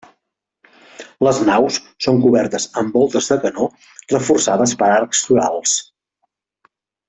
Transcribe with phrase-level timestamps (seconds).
[1.27, 3.69] Les naus són cobertes amb voltes de canó
[4.17, 5.77] reforçades per arcs torals.